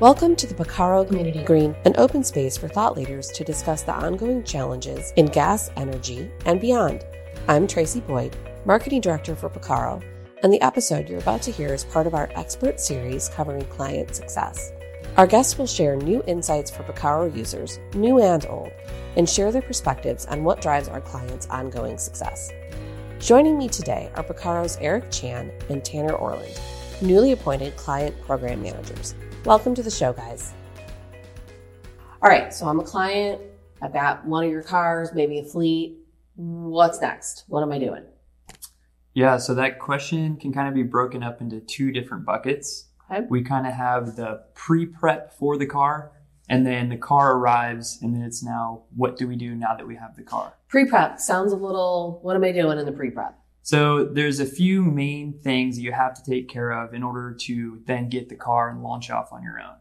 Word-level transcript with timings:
Welcome 0.00 0.36
to 0.36 0.46
the 0.46 0.54
Picarro 0.54 1.04
Community 1.04 1.42
Green, 1.42 1.74
an 1.84 1.92
open 1.98 2.22
space 2.22 2.56
for 2.56 2.68
thought 2.68 2.96
leaders 2.96 3.32
to 3.32 3.42
discuss 3.42 3.82
the 3.82 3.92
ongoing 3.92 4.44
challenges 4.44 5.12
in 5.16 5.26
gas, 5.26 5.72
energy, 5.76 6.30
and 6.46 6.60
beyond. 6.60 7.04
I'm 7.48 7.66
Tracy 7.66 7.98
Boyd, 7.98 8.36
Marketing 8.64 9.00
Director 9.00 9.34
for 9.34 9.48
Picarro, 9.48 10.00
and 10.44 10.52
the 10.52 10.60
episode 10.60 11.08
you're 11.08 11.18
about 11.18 11.42
to 11.42 11.50
hear 11.50 11.74
is 11.74 11.82
part 11.82 12.06
of 12.06 12.14
our 12.14 12.30
expert 12.36 12.78
series 12.78 13.28
covering 13.30 13.64
client 13.64 14.14
success. 14.14 14.70
Our 15.16 15.26
guests 15.26 15.58
will 15.58 15.66
share 15.66 15.96
new 15.96 16.22
insights 16.28 16.70
for 16.70 16.84
Picarro 16.84 17.26
users, 17.34 17.80
new 17.94 18.20
and 18.20 18.46
old, 18.46 18.70
and 19.16 19.28
share 19.28 19.50
their 19.50 19.62
perspectives 19.62 20.26
on 20.26 20.44
what 20.44 20.62
drives 20.62 20.86
our 20.86 21.00
clients' 21.00 21.48
ongoing 21.48 21.98
success. 21.98 22.52
Joining 23.18 23.58
me 23.58 23.68
today 23.68 24.12
are 24.14 24.22
Picarro's 24.22 24.78
Eric 24.80 25.10
Chan 25.10 25.50
and 25.68 25.84
Tanner 25.84 26.14
Orland, 26.14 26.56
newly 27.02 27.32
appointed 27.32 27.74
client 27.74 28.14
program 28.22 28.62
managers. 28.62 29.16
Welcome 29.48 29.74
to 29.76 29.82
the 29.82 29.90
show, 29.90 30.12
guys. 30.12 30.52
All 32.20 32.28
right, 32.28 32.52
so 32.52 32.68
I'm 32.68 32.80
a 32.80 32.84
client. 32.84 33.40
I've 33.80 33.94
got 33.94 34.26
one 34.26 34.44
of 34.44 34.50
your 34.50 34.62
cars, 34.62 35.14
maybe 35.14 35.38
a 35.38 35.42
fleet. 35.42 35.96
What's 36.36 37.00
next? 37.00 37.44
What 37.48 37.62
am 37.62 37.72
I 37.72 37.78
doing? 37.78 38.04
Yeah, 39.14 39.38
so 39.38 39.54
that 39.54 39.78
question 39.78 40.36
can 40.36 40.52
kind 40.52 40.68
of 40.68 40.74
be 40.74 40.82
broken 40.82 41.22
up 41.22 41.40
into 41.40 41.60
two 41.60 41.92
different 41.92 42.26
buckets. 42.26 42.88
Okay. 43.10 43.24
We 43.30 43.42
kind 43.42 43.66
of 43.66 43.72
have 43.72 44.16
the 44.16 44.44
pre 44.52 44.84
prep 44.84 45.32
for 45.32 45.56
the 45.56 45.64
car, 45.64 46.12
and 46.50 46.66
then 46.66 46.90
the 46.90 46.98
car 46.98 47.34
arrives, 47.34 48.00
and 48.02 48.14
then 48.14 48.20
it's 48.20 48.44
now 48.44 48.82
what 48.94 49.16
do 49.16 49.26
we 49.26 49.36
do 49.36 49.54
now 49.54 49.74
that 49.74 49.86
we 49.86 49.96
have 49.96 50.14
the 50.14 50.24
car? 50.24 50.52
Pre 50.68 50.84
prep 50.84 51.18
sounds 51.18 51.54
a 51.54 51.56
little, 51.56 52.18
what 52.20 52.36
am 52.36 52.44
I 52.44 52.52
doing 52.52 52.78
in 52.78 52.84
the 52.84 52.92
pre 52.92 53.08
prep? 53.08 53.34
So 53.68 54.02
there's 54.02 54.40
a 54.40 54.46
few 54.46 54.82
main 54.82 55.34
things 55.34 55.78
you 55.78 55.92
have 55.92 56.14
to 56.14 56.24
take 56.24 56.48
care 56.48 56.70
of 56.70 56.94
in 56.94 57.02
order 57.02 57.34
to 57.40 57.82
then 57.84 58.08
get 58.08 58.30
the 58.30 58.34
car 58.34 58.70
and 58.70 58.82
launch 58.82 59.10
off 59.10 59.30
on 59.30 59.42
your 59.42 59.60
own. 59.60 59.74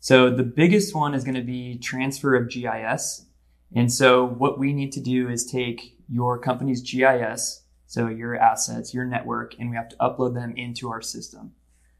So 0.00 0.30
the 0.30 0.42
biggest 0.42 0.94
one 0.94 1.12
is 1.12 1.22
going 1.22 1.34
to 1.34 1.42
be 1.42 1.76
transfer 1.76 2.34
of 2.34 2.48
GIS. 2.48 3.26
And 3.74 3.92
so 3.92 4.24
what 4.24 4.58
we 4.58 4.72
need 4.72 4.90
to 4.92 5.02
do 5.02 5.28
is 5.28 5.44
take 5.44 5.98
your 6.08 6.38
company's 6.38 6.80
GIS, 6.80 7.62
so 7.86 8.08
your 8.08 8.36
assets, 8.36 8.94
your 8.94 9.04
network, 9.04 9.54
and 9.58 9.68
we 9.68 9.76
have 9.76 9.90
to 9.90 9.96
upload 9.96 10.32
them 10.32 10.54
into 10.56 10.88
our 10.88 11.02
system. 11.02 11.52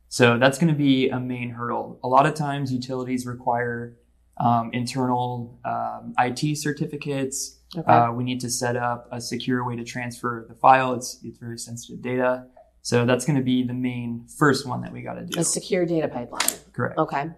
So 0.09 0.39
that's 0.39 0.57
going 0.57 0.73
to 0.73 0.79
be 0.79 1.11
a 1.11 1.21
main 1.21 1.51
hurdle. 1.51 2.01
A 2.03 2.09
lot 2.09 2.25
of 2.25 2.33
times 2.33 2.73
utilities 2.73 3.27
require 3.27 3.95
um, 4.39 4.71
internal 4.73 5.61
um, 5.67 6.15
IT 6.19 6.57
certificates, 6.57 7.56
Okay. 7.77 7.91
uh, 7.91 8.13
we 8.13 8.25
need 8.25 8.41
to 8.41 8.51
set 8.51 8.77
up 8.77 9.09
a 9.11 9.21
secure 9.21 9.67
way 9.67 9.77
to 9.77 9.85
transfer 9.85 10.47
the 10.49 10.55
file. 10.55 10.95
It's 10.95 11.19
it's 11.25 11.39
very 11.39 11.59
sensitive 11.59 12.03
data, 12.03 12.47
so 12.83 13.05
that's 13.05 13.25
going 13.25 13.37
to 13.37 13.43
be 13.43 13.65
the 13.65 13.75
main 13.75 14.27
first 14.39 14.67
one 14.67 14.81
that 14.83 14.93
we 14.93 15.03
got 15.03 15.15
to 15.15 15.25
do. 15.25 15.41
a 15.41 15.45
secure 15.45 15.85
data 15.85 16.09
pipeline. 16.09 16.59
Correct. 16.73 16.99
Okay. 16.99 17.31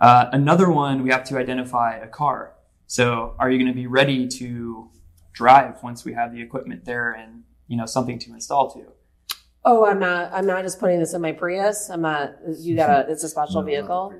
Uh, 0.00 0.26
another 0.32 0.70
one, 0.70 1.02
we 1.02 1.10
have 1.10 1.24
to 1.24 1.38
identify 1.38 1.96
a 1.96 2.08
car. 2.08 2.54
So, 2.86 3.34
are 3.38 3.50
you 3.50 3.58
going 3.58 3.70
to 3.70 3.74
be 3.74 3.86
ready 3.86 4.26
to 4.26 4.90
drive 5.32 5.82
once 5.82 6.04
we 6.04 6.14
have 6.14 6.32
the 6.32 6.40
equipment 6.40 6.84
there 6.84 7.12
and 7.12 7.44
you 7.68 7.76
know 7.76 7.86
something 7.86 8.18
to 8.20 8.32
install 8.32 8.70
to? 8.72 8.92
Oh, 9.64 9.84
I'm 9.84 9.98
not, 9.98 10.30
I'm 10.32 10.46
not 10.46 10.62
just 10.62 10.78
putting 10.78 10.98
this 10.98 11.14
in 11.14 11.20
my 11.20 11.32
Prius. 11.32 11.90
I'm 11.90 12.00
not, 12.00 12.36
you 12.58 12.76
got 12.76 13.08
a, 13.08 13.08
it's 13.12 13.24
a 13.24 13.28
special 13.28 13.62
vehicle. 13.62 14.14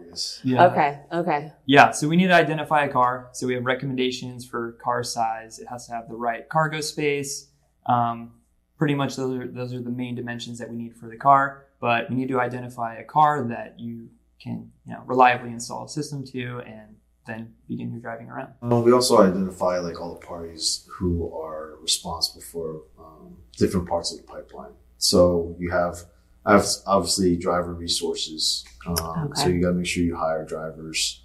Yeah. 0.44 0.66
Okay. 0.66 1.00
Okay. 1.12 1.52
Yeah, 1.64 1.90
so 1.92 2.08
we 2.08 2.16
need 2.16 2.26
to 2.26 2.34
identify 2.34 2.84
a 2.84 2.88
car. 2.88 3.30
So 3.32 3.46
we 3.46 3.54
have 3.54 3.64
recommendations 3.64 4.46
for 4.46 4.72
car 4.72 5.02
size. 5.02 5.58
It 5.58 5.68
has 5.68 5.86
to 5.86 5.94
have 5.94 6.08
the 6.08 6.16
right 6.16 6.48
cargo 6.48 6.80
space. 6.80 7.48
Um, 7.86 8.32
pretty 8.76 8.94
much 8.94 9.16
those 9.16 9.38
are 9.38 9.46
those 9.46 9.74
are 9.74 9.80
the 9.80 9.90
main 9.90 10.14
dimensions 10.14 10.58
that 10.58 10.70
we 10.70 10.76
need 10.76 10.96
for 10.96 11.08
the 11.08 11.16
car. 11.16 11.66
But 11.80 12.10
we 12.10 12.16
need 12.16 12.28
to 12.28 12.40
identify 12.40 12.96
a 12.96 13.04
car 13.04 13.44
that 13.44 13.78
you 13.78 14.08
can 14.40 14.70
you 14.86 14.92
know 14.92 15.02
reliably 15.06 15.50
install 15.50 15.84
a 15.84 15.88
system 15.88 16.24
to, 16.26 16.60
and 16.66 16.96
then 17.26 17.54
begin 17.68 17.90
your 17.90 18.00
driving 18.00 18.28
around. 18.28 18.54
Um, 18.62 18.82
we 18.82 18.92
also 18.92 19.22
identify 19.22 19.78
like 19.78 20.00
all 20.00 20.14
the 20.14 20.26
parties 20.26 20.88
who 20.98 21.32
are 21.34 21.76
responsible 21.80 22.40
for 22.42 22.82
um, 22.98 23.36
different 23.56 23.88
parts 23.88 24.12
of 24.12 24.18
the 24.18 24.24
pipeline. 24.24 24.72
So 24.98 25.56
you 25.58 25.70
have 25.70 26.04
obv- 26.44 26.82
obviously 26.86 27.36
driver 27.36 27.72
resources. 27.72 28.64
Um, 28.86 29.32
So 29.34 29.48
you 29.48 29.60
got 29.62 29.68
to 29.68 29.74
make 29.74 29.86
sure 29.86 30.02
you 30.04 30.16
hire 30.16 30.44
drivers 30.44 31.22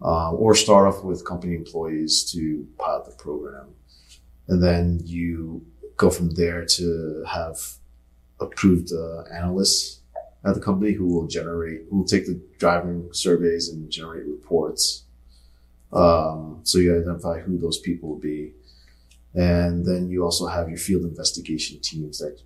um, 0.00 0.34
or 0.38 0.54
start 0.54 0.86
off 0.88 1.04
with 1.04 1.24
company 1.24 1.54
employees 1.54 2.30
to 2.32 2.66
pilot 2.78 3.06
the 3.06 3.16
program, 3.22 3.68
and 4.48 4.62
then 4.62 5.00
you 5.04 5.64
go 5.96 6.10
from 6.10 6.30
there 6.30 6.64
to 6.64 7.24
have 7.26 7.56
approved 8.40 8.92
uh, 8.92 9.22
analysts 9.34 10.00
at 10.44 10.54
the 10.54 10.60
company 10.60 10.92
who 10.92 11.06
will 11.06 11.26
generate, 11.26 11.80
who 11.90 11.98
will 11.98 12.04
take 12.04 12.26
the 12.26 12.40
driving 12.58 13.08
surveys 13.12 13.68
and 13.68 13.90
generate 13.90 14.26
reports. 14.26 15.04
Um, 15.92 16.60
so 16.62 16.78
you 16.78 16.96
identify 16.96 17.40
who 17.40 17.58
those 17.58 17.78
people 17.78 18.10
will 18.10 18.20
be. 18.20 18.52
And 19.34 19.84
then 19.84 20.08
you 20.08 20.22
also 20.24 20.46
have 20.46 20.68
your 20.68 20.78
field 20.78 21.02
investigation 21.04 21.80
teams 21.80 22.18
that 22.18 22.40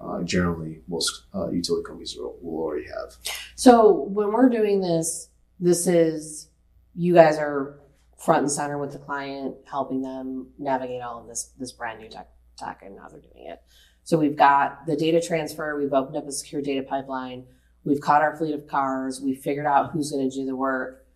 uh, 0.00 0.22
generally 0.22 0.80
most 0.88 1.24
uh, 1.34 1.48
utility 1.50 1.84
companies 1.84 2.16
will, 2.16 2.36
will 2.42 2.62
already 2.62 2.86
have. 2.86 3.16
So 3.54 3.92
when 3.92 4.32
we're 4.32 4.48
doing 4.48 4.80
this, 4.80 5.28
this 5.60 5.86
is 5.86 6.48
you 6.94 7.14
guys 7.14 7.38
are 7.38 7.80
front 8.18 8.42
and 8.42 8.50
center 8.50 8.78
with 8.78 8.92
the 8.92 8.98
client, 8.98 9.56
helping 9.64 10.02
them 10.02 10.48
navigate 10.58 11.02
all 11.02 11.20
of 11.20 11.28
this 11.28 11.52
this 11.58 11.72
brand 11.72 12.00
new 12.00 12.08
tech, 12.08 12.28
tech 12.56 12.82
and 12.84 12.98
how 12.98 13.08
they're 13.08 13.20
doing 13.20 13.46
it. 13.46 13.62
So 14.04 14.16
we've 14.16 14.36
got 14.36 14.86
the 14.86 14.96
data 14.96 15.20
transfer. 15.20 15.78
We've 15.78 15.92
opened 15.92 16.16
up 16.16 16.26
a 16.26 16.32
secure 16.32 16.62
data 16.62 16.82
pipeline. 16.82 17.44
We've 17.84 18.00
caught 18.00 18.22
our 18.22 18.36
fleet 18.36 18.54
of 18.54 18.66
cars. 18.66 19.20
We've 19.20 19.38
figured 19.38 19.66
out 19.66 19.92
who's 19.92 20.10
going 20.10 20.28
to 20.28 20.34
do 20.34 20.46
the 20.46 20.56
work. 20.56 21.06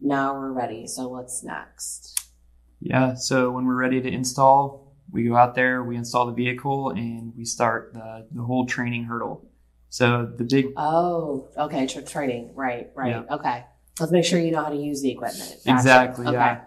Now 0.00 0.34
we're 0.34 0.52
ready. 0.52 0.86
So 0.86 1.08
what's 1.08 1.42
next? 1.42 2.18
Yeah, 2.80 3.14
so 3.14 3.50
when 3.50 3.66
we're 3.66 3.76
ready 3.76 4.00
to 4.00 4.08
install, 4.08 4.89
we 5.12 5.24
go 5.24 5.36
out 5.36 5.54
there, 5.54 5.82
we 5.82 5.96
install 5.96 6.26
the 6.26 6.32
vehicle, 6.32 6.90
and 6.90 7.32
we 7.36 7.44
start 7.44 7.92
the, 7.94 8.26
the 8.32 8.42
whole 8.42 8.66
training 8.66 9.04
hurdle. 9.04 9.46
So 9.88 10.30
the 10.36 10.44
big 10.44 10.72
Oh, 10.76 11.48
okay. 11.56 11.86
Tra- 11.86 12.02
training. 12.02 12.52
Right. 12.54 12.90
Right. 12.94 13.24
Okay. 13.30 13.64
Let's 13.98 14.12
make 14.12 14.24
sure 14.24 14.38
you 14.38 14.50
know 14.52 14.62
how 14.62 14.70
to 14.70 14.76
use 14.76 15.02
the 15.02 15.10
equipment. 15.10 15.56
Gotcha. 15.64 15.76
Exactly. 15.76 16.26
Okay. 16.26 16.34
Yeah. 16.36 16.60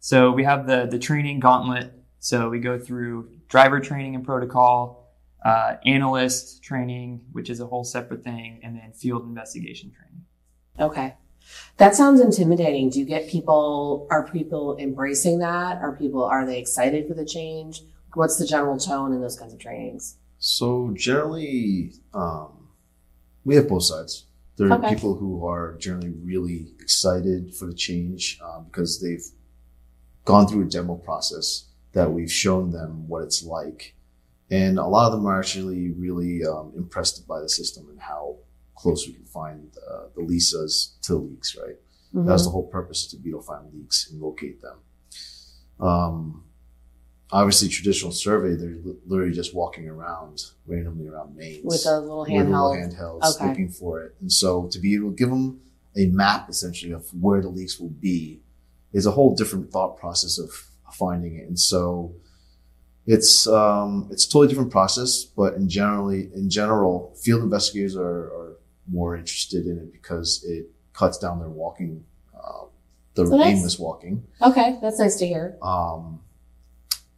So 0.00 0.32
we 0.32 0.44
have 0.44 0.66
the 0.66 0.86
the 0.90 0.98
training 0.98 1.40
gauntlet. 1.40 1.92
So 2.18 2.48
we 2.48 2.58
go 2.58 2.78
through 2.78 3.30
driver 3.48 3.80
training 3.80 4.14
and 4.14 4.24
protocol, 4.24 5.12
uh, 5.44 5.76
analyst 5.84 6.62
training, 6.62 7.20
which 7.32 7.48
is 7.50 7.60
a 7.60 7.66
whole 7.66 7.84
separate 7.84 8.24
thing, 8.24 8.60
and 8.62 8.76
then 8.76 8.92
field 8.92 9.24
investigation 9.24 9.92
training. 9.92 10.24
Okay. 10.78 11.14
That 11.80 11.96
sounds 11.96 12.20
intimidating. 12.20 12.90
Do 12.90 12.98
you 12.98 13.06
get 13.06 13.26
people, 13.26 14.06
are 14.10 14.28
people 14.28 14.76
embracing 14.76 15.38
that? 15.38 15.78
Are 15.80 15.96
people, 15.96 16.22
are 16.22 16.44
they 16.44 16.58
excited 16.58 17.08
for 17.08 17.14
the 17.14 17.24
change? 17.24 17.80
What's 18.12 18.36
the 18.36 18.46
general 18.46 18.76
tone 18.76 19.14
in 19.14 19.22
those 19.22 19.38
kinds 19.38 19.54
of 19.54 19.60
trainings? 19.60 20.16
So 20.38 20.90
generally, 20.92 21.94
um, 22.12 22.68
we 23.46 23.54
have 23.54 23.66
both 23.66 23.84
sides. 23.84 24.26
There 24.56 24.68
are 24.68 24.74
Okay. 24.74 24.94
people 24.94 25.14
who 25.14 25.46
are 25.46 25.74
generally 25.78 26.10
really 26.22 26.66
excited 26.80 27.54
for 27.54 27.64
the 27.64 27.72
change 27.72 28.38
uh, 28.44 28.60
because 28.60 29.00
they've 29.00 29.24
gone 30.26 30.46
through 30.46 30.64
a 30.66 30.68
demo 30.68 30.96
process 30.96 31.64
that 31.94 32.12
we've 32.12 32.30
shown 32.30 32.72
them 32.72 33.08
what 33.08 33.22
it's 33.22 33.42
like, 33.42 33.94
and 34.50 34.78
a 34.78 34.84
lot 34.84 35.06
of 35.06 35.12
them 35.12 35.24
are 35.26 35.38
actually 35.38 35.92
really 35.92 36.44
um, 36.44 36.74
impressed 36.76 37.26
by 37.26 37.40
the 37.40 37.48
system 37.48 37.88
and 37.88 38.00
how 38.00 38.36
close 38.80 39.06
we 39.06 39.12
can 39.12 39.24
find 39.24 39.70
uh, 39.90 40.04
the 40.14 40.22
LISAs 40.22 41.00
to 41.02 41.14
leaks. 41.16 41.56
Right. 41.56 41.76
That's 42.12 42.44
the 42.44 42.50
whole 42.50 42.66
purpose 42.66 43.06
to 43.08 43.16
be 43.16 43.30
able 43.30 43.42
to 43.42 43.46
find 43.46 43.72
leaks 43.72 44.10
and 44.10 44.20
locate 44.20 44.60
them. 44.62 44.78
Um, 45.78 46.44
obviously, 47.30 47.68
traditional 47.68 48.12
survey, 48.12 48.54
they're 48.56 48.76
literally 49.06 49.32
just 49.32 49.54
walking 49.54 49.88
around 49.88 50.42
randomly 50.66 51.06
around 51.08 51.36
mains 51.36 51.64
With 51.64 51.86
a 51.86 52.00
little 52.00 52.22
little 52.22 52.36
handheld. 52.36 52.92
handhelds 52.94 53.36
Okay. 53.36 53.48
looking 53.48 53.68
for 53.68 54.02
it. 54.02 54.16
And 54.20 54.32
so 54.32 54.66
to 54.72 54.78
be 54.78 54.94
able 54.96 55.10
to 55.10 55.16
give 55.16 55.30
them 55.30 55.60
a 55.96 56.06
map 56.06 56.48
essentially 56.48 56.92
of 56.92 57.08
where 57.14 57.40
the 57.40 57.48
leaks 57.48 57.78
will 57.78 57.90
be 57.90 58.40
is 58.92 59.06
a 59.06 59.10
whole 59.12 59.34
different 59.34 59.70
thought 59.70 59.96
process 59.96 60.38
of 60.38 60.50
finding 60.92 61.36
it. 61.36 61.46
And 61.48 61.58
so 61.58 62.14
it's 63.06 63.46
um, 63.46 64.08
it's 64.10 64.26
a 64.26 64.28
totally 64.28 64.48
different 64.48 64.70
process, 64.72 65.24
but 65.24 65.54
in 65.54 65.68
generally 65.68 66.28
in 66.34 66.50
general, 66.50 67.14
field 67.22 67.42
investigators 67.42 67.96
are, 67.96 68.24
are 68.34 68.49
more 68.88 69.16
interested 69.16 69.66
in 69.66 69.78
it 69.78 69.92
because 69.92 70.44
it 70.44 70.66
cuts 70.92 71.18
down 71.18 71.38
their 71.38 71.48
walking, 71.48 72.04
uh, 72.34 72.64
the 73.14 73.26
So 73.26 73.42
aimless 73.42 73.78
walking. 73.78 74.24
Okay. 74.42 74.78
That's 74.80 74.98
nice 74.98 75.16
to 75.16 75.26
hear. 75.26 75.56
Um, 75.62 76.20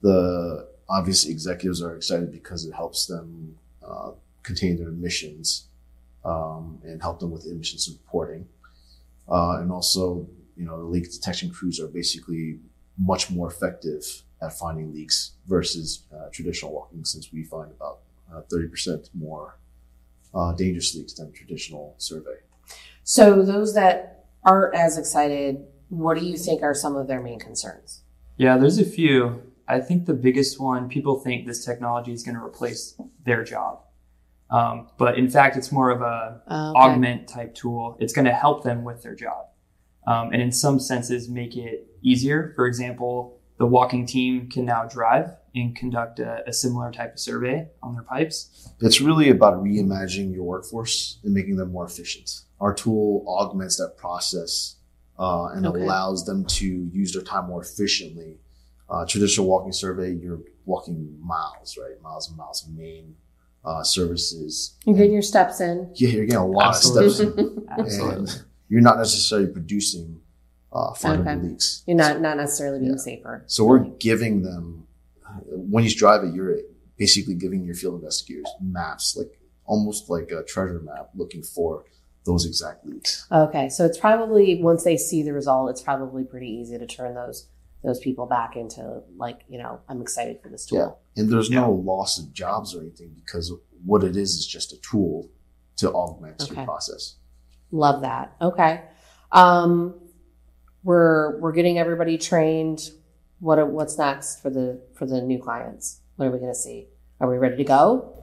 the 0.02 0.68
obviously 0.88 1.32
executives 1.32 1.82
are 1.82 1.96
excited 1.96 2.32
because 2.32 2.64
it 2.64 2.72
helps 2.72 3.06
them 3.06 3.56
uh, 3.86 4.12
contain 4.42 4.76
their 4.76 4.88
emissions 4.88 5.68
um, 6.24 6.78
and 6.84 7.00
help 7.00 7.20
them 7.20 7.30
with 7.30 7.46
emissions 7.46 7.88
reporting. 7.88 8.46
Uh, 9.28 9.58
and 9.60 9.70
also, 9.70 10.26
you 10.56 10.64
know, 10.64 10.78
the 10.78 10.84
leak 10.84 11.10
detection 11.10 11.50
crews 11.50 11.80
are 11.80 11.88
basically 11.88 12.58
much 12.98 13.30
more 13.30 13.48
effective 13.48 14.22
at 14.42 14.52
finding 14.52 14.92
leaks 14.92 15.32
versus 15.46 16.02
uh, 16.14 16.28
traditional 16.32 16.72
walking, 16.72 17.04
since 17.04 17.32
we 17.32 17.44
find 17.44 17.70
about 17.70 18.00
uh, 18.32 18.42
30% 18.52 19.08
more 19.14 19.56
uh, 20.34 20.52
dangerous 20.52 20.94
leaks 20.94 21.14
than 21.14 21.32
traditional 21.32 21.94
survey. 21.98 22.36
So 23.04 23.42
those 23.42 23.74
that 23.74 24.26
aren't 24.44 24.74
as 24.74 24.98
excited, 24.98 25.64
what 25.88 26.18
do 26.18 26.24
you 26.24 26.36
think 26.36 26.62
are 26.62 26.74
some 26.74 26.96
of 26.96 27.06
their 27.08 27.20
main 27.20 27.38
concerns? 27.38 28.02
Yeah, 28.36 28.56
there's 28.56 28.78
a 28.78 28.84
few. 28.84 29.42
I 29.68 29.80
think 29.80 30.06
the 30.06 30.14
biggest 30.14 30.60
one, 30.60 30.88
people 30.88 31.20
think 31.20 31.46
this 31.46 31.64
technology 31.64 32.12
is 32.12 32.22
going 32.22 32.36
to 32.36 32.42
replace 32.44 32.98
their 33.24 33.44
job. 33.44 33.80
Um, 34.50 34.88
but 34.98 35.16
in 35.18 35.30
fact, 35.30 35.56
it's 35.56 35.72
more 35.72 35.90
of 35.90 36.02
a 36.02 36.42
Oh, 36.46 36.70
okay. 36.70 36.78
augment 36.78 37.28
type 37.28 37.54
tool. 37.54 37.96
It's 38.00 38.12
going 38.12 38.26
to 38.26 38.32
help 38.34 38.64
them 38.64 38.84
with 38.84 39.02
their 39.02 39.14
job. 39.14 39.46
Um, 40.06 40.30
and 40.32 40.42
in 40.42 40.52
some 40.52 40.78
senses, 40.80 41.28
make 41.28 41.56
it 41.56 41.86
easier. 42.02 42.52
For 42.56 42.66
example, 42.66 43.40
the 43.58 43.66
walking 43.66 44.04
team 44.06 44.50
can 44.50 44.64
now 44.64 44.84
drive 44.84 45.30
and 45.54 45.76
conduct 45.76 46.18
a, 46.18 46.42
a 46.48 46.52
similar 46.52 46.90
type 46.90 47.14
of 47.14 47.20
survey 47.20 47.68
on 47.82 47.94
their 47.94 48.02
pipes. 48.02 48.70
It's 48.80 49.00
really 49.00 49.30
about 49.30 49.62
reimagining 49.62 50.34
your 50.34 50.44
workforce 50.44 51.18
and 51.24 51.34
making 51.34 51.56
them 51.56 51.72
more 51.72 51.84
efficient. 51.84 52.40
Our 52.60 52.74
tool 52.74 53.24
augments 53.28 53.76
that 53.76 53.96
process 53.96 54.76
uh, 55.18 55.46
and 55.54 55.66
Okay. 55.66 55.82
allows 55.82 56.24
them 56.24 56.44
to 56.46 56.66
use 56.66 57.12
their 57.12 57.22
time 57.22 57.46
more 57.48 57.62
efficiently. 57.62 58.38
Uh, 58.88 59.04
traditional 59.06 59.46
walking 59.46 59.72
survey, 59.72 60.12
you're 60.12 60.40
walking 60.64 61.16
miles, 61.20 61.76
right? 61.80 62.00
Miles 62.02 62.28
and 62.28 62.36
miles 62.36 62.66
of 62.66 62.72
main 62.72 63.14
uh, 63.64 63.82
services. 63.82 64.74
You're 64.86 64.96
getting 64.96 65.12
your 65.12 65.22
steps 65.22 65.60
in. 65.60 65.90
Yeah, 65.94 66.08
you're 66.10 66.24
getting 66.26 66.40
a 66.40 66.46
lot 66.46 66.68
Absolutely. 66.68 67.06
of 67.06 67.12
steps, 67.14 67.38
in, 67.38 67.66
Absolutely. 67.70 68.14
and 68.30 68.44
you're 68.68 68.80
not 68.80 68.98
necessarily 68.98 69.48
producing 69.48 70.20
uh, 70.72 70.92
finding 70.94 71.28
Okay. 71.28 71.48
leaks. 71.48 71.82
You're 71.86 71.96
not 71.98 72.20
not 72.20 72.38
necessarily 72.38 72.78
being 72.80 72.92
Yeah. 72.92 72.96
safer. 72.98 73.44
So 73.46 73.64
we're 73.64 73.80
giving 73.84 74.42
them 74.42 74.86
when 75.44 75.84
you 75.84 75.94
drive 75.94 76.24
it, 76.24 76.34
you're 76.34 76.58
basically 76.96 77.34
giving 77.34 77.64
your 77.64 77.74
field 77.74 77.94
investigators 78.00 78.46
maps, 78.60 79.16
like 79.16 79.38
almost 79.64 80.08
like 80.10 80.30
a 80.30 80.42
treasure 80.44 80.80
map, 80.80 81.10
looking 81.14 81.42
for 81.42 81.84
those 82.24 82.44
exact 82.46 82.86
leaks. 82.86 83.26
Okay, 83.32 83.68
so 83.68 83.84
it's 83.84 83.98
probably 83.98 84.62
once 84.62 84.84
they 84.84 84.96
see 84.96 85.22
the 85.22 85.32
result, 85.32 85.70
it's 85.70 85.82
probably 85.82 86.24
pretty 86.24 86.48
easy 86.48 86.78
to 86.78 86.86
turn 86.86 87.14
those 87.14 87.48
those 87.84 87.98
people 87.98 88.26
back 88.26 88.54
into 88.54 89.02
like 89.16 89.40
you 89.48 89.58
know 89.58 89.80
I'm 89.88 90.00
excited 90.00 90.40
for 90.40 90.48
this 90.48 90.66
tool. 90.66 90.78
Yeah. 91.16 91.22
And 91.22 91.32
there's 91.32 91.50
Yeah. 91.50 91.62
no 91.62 91.72
loss 91.72 92.18
of 92.18 92.32
jobs 92.32 92.74
or 92.76 92.80
anything 92.80 93.10
because 93.16 93.52
what 93.84 94.04
it 94.04 94.16
is 94.16 94.34
is 94.34 94.46
just 94.46 94.72
a 94.72 94.76
tool 94.80 95.28
to 95.78 95.90
augment 95.90 96.40
Okay. 96.42 96.54
your 96.54 96.64
process. 96.64 97.16
Love 97.72 98.02
that. 98.02 98.36
Okay, 98.40 98.82
um, 99.32 99.94
we're 100.84 101.40
we're 101.40 101.52
getting 101.52 101.78
everybody 101.78 102.18
trained. 102.18 102.90
What 103.42 103.58
are, 103.58 103.66
what's 103.66 103.98
next 103.98 104.40
for 104.40 104.50
the 104.50 104.80
for 104.94 105.04
the 105.04 105.20
new 105.20 105.42
clients? 105.42 105.98
What 106.14 106.28
are 106.28 106.30
we 106.30 106.38
going 106.38 106.52
to 106.52 106.58
see? 106.58 106.86
Are 107.18 107.28
we 107.28 107.38
ready 107.38 107.56
to 107.56 107.64
go? 107.64 108.22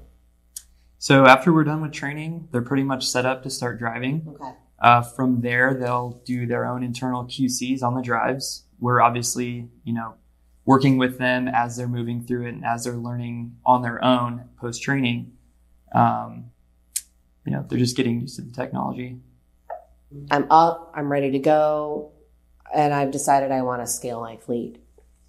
So 0.97 1.25
after 1.25 1.51
we're 1.51 1.65
done 1.65 1.81
with 1.81 1.91
training, 1.91 2.47
they're 2.53 2.61
pretty 2.61 2.83
much 2.83 3.05
set 3.05 3.25
up 3.25 3.43
to 3.43 3.49
start 3.49 3.79
driving. 3.79 4.25
Okay. 4.29 4.51
Uh, 4.79 5.01
from 5.01 5.41
there, 5.41 5.73
they'll 5.73 6.21
do 6.23 6.45
their 6.45 6.65
own 6.65 6.83
internal 6.83 7.25
QCs 7.25 7.83
on 7.83 7.95
the 7.95 8.01
drives. 8.01 8.63
We're 8.79 9.01
obviously, 9.01 9.67
you 9.83 9.91
know, 9.91 10.13
working 10.63 10.97
with 10.97 11.17
them 11.17 11.49
as 11.49 11.75
they're 11.75 11.89
moving 11.89 12.23
through 12.23 12.45
it 12.45 12.53
and 12.53 12.63
as 12.63 12.85
they're 12.85 12.95
learning 12.95 13.57
on 13.65 13.81
their 13.81 14.01
own 14.01 14.45
post 14.57 14.81
training. 14.81 15.33
Um, 15.93 16.51
you 17.45 17.51
know, 17.51 17.65
they're 17.67 17.77
just 17.77 17.97
getting 17.97 18.21
used 18.21 18.37
to 18.37 18.41
the 18.41 18.53
technology. 18.53 19.19
I'm 20.31 20.49
up. 20.49 20.93
I'm 20.95 21.11
ready 21.11 21.31
to 21.31 21.39
go, 21.39 22.13
and 22.73 22.93
I've 22.93 23.11
decided 23.11 23.51
I 23.51 23.63
want 23.63 23.81
to 23.81 23.87
scale 23.87 24.21
my 24.21 24.37
fleet. 24.37 24.81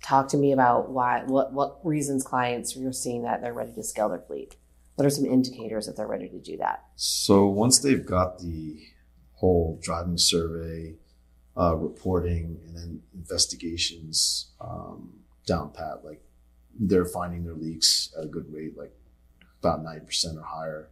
Talk 0.02 0.28
to 0.28 0.36
me 0.36 0.52
about 0.52 0.90
why, 0.90 1.22
what, 1.26 1.52
what 1.52 1.78
reasons 1.84 2.24
clients 2.24 2.76
you're 2.76 2.92
seeing 2.92 3.22
that 3.22 3.42
they're 3.42 3.52
ready 3.52 3.72
to 3.72 3.82
scale 3.82 4.08
their 4.08 4.20
fleet. 4.20 4.56
What 4.94 5.06
are 5.06 5.10
some 5.10 5.26
indicators 5.26 5.86
that 5.86 5.96
they're 5.96 6.06
ready 6.06 6.28
to 6.28 6.38
do 6.38 6.56
that? 6.58 6.84
So 6.96 7.46
once 7.46 7.78
they've 7.78 8.04
got 8.04 8.38
the 8.38 8.80
whole 9.34 9.78
driving 9.82 10.18
survey, 10.18 10.96
uh, 11.56 11.76
reporting, 11.76 12.58
and 12.66 12.76
then 12.76 13.02
investigations 13.14 14.50
um, 14.60 15.10
down 15.46 15.70
pat, 15.70 16.04
like 16.04 16.22
they're 16.78 17.04
finding 17.04 17.44
their 17.44 17.54
leaks 17.54 18.12
at 18.16 18.24
a 18.24 18.28
good 18.28 18.52
rate, 18.52 18.76
like 18.76 18.92
about 19.60 19.84
90% 19.84 20.36
or 20.36 20.42
higher, 20.42 20.90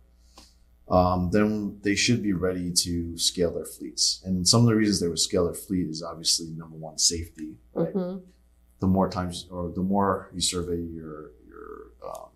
um, 0.91 1.31
then 1.33 1.79
they 1.83 1.95
should 1.95 2.23
be 2.23 2.33
ready 2.33 2.73
to 2.73 3.17
scale 3.19 3.53
their 3.55 3.67
fleets. 3.67 4.23
And 4.25 4.49
some 4.49 4.63
of 4.63 4.69
the 4.69 4.75
reasons 4.75 5.01
they 5.01 5.09
would 5.09 5.19
scale 5.19 5.45
their 5.45 5.55
fleet 5.55 5.87
is 5.89 6.03
obviously 6.03 6.47
number 6.49 6.77
one, 6.77 6.99
safety. 6.99 7.57
Right? 7.75 7.95
Mhm. 7.95 8.23
The 8.81 8.87
more 8.87 9.09
times 9.09 9.47
or 9.51 9.71
the 9.71 9.83
more 9.83 10.31
you 10.33 10.41
survey 10.41 10.81
your 10.81 11.33
your 11.49 11.93
um, 12.07 12.29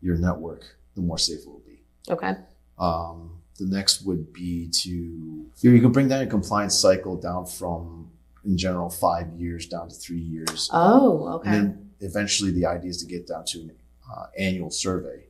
your 0.00 0.16
network, 0.16 0.76
the 0.94 1.02
more 1.02 1.18
safe 1.18 1.40
it 1.40 1.46
will 1.46 1.62
be. 1.66 1.82
Okay. 2.08 2.34
Um, 2.78 3.42
the 3.58 3.66
next 3.66 4.02
would 4.02 4.32
be 4.32 4.68
to 4.82 4.90
you, 4.90 5.50
you 5.72 5.80
can 5.80 5.92
bring 5.92 6.08
down 6.08 6.20
your 6.20 6.30
compliance 6.30 6.78
cycle 6.78 7.16
down 7.16 7.46
from 7.46 8.10
in 8.44 8.56
general 8.56 8.90
five 8.90 9.28
years 9.32 9.66
down 9.66 9.88
to 9.88 9.94
three 9.94 10.20
years. 10.20 10.70
Oh, 10.72 11.28
okay. 11.36 11.48
And 11.48 11.56
then 11.56 11.90
eventually 12.00 12.52
the 12.52 12.66
idea 12.66 12.90
is 12.90 13.02
to 13.02 13.06
get 13.06 13.26
down 13.26 13.44
to 13.46 13.60
an 13.60 13.72
uh, 14.14 14.26
annual 14.38 14.70
survey 14.70 15.24